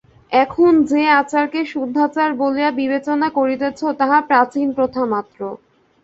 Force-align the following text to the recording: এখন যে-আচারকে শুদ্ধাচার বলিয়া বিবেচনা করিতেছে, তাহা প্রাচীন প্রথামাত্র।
এখন 0.31 0.71
যে-আচারকে 0.89 1.61
শুদ্ধাচার 1.65 2.29
বলিয়া 2.35 2.69
বিবেচনা 2.71 3.27
করিতেছে, 3.37 3.87
তাহা 3.99 4.17
প্রাচীন 4.29 4.67
প্রথামাত্র। 4.73 5.39